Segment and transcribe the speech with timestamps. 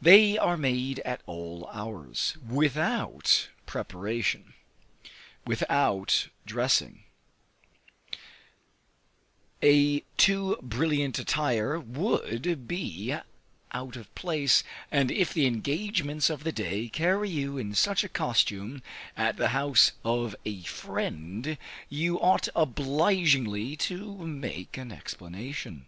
[0.00, 4.54] They are made at all hours, without preparation,
[5.46, 7.04] without dressing;
[9.62, 13.14] a too brilliant attire would be
[13.70, 18.08] out of place, and if the engagements of the day carry you in such a
[18.08, 18.82] costume
[19.16, 21.56] at the house of a friend,
[21.88, 25.86] you ought obligingly to make an explanation.